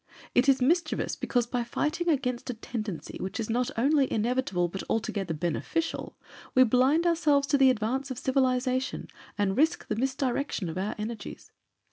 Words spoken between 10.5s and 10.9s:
of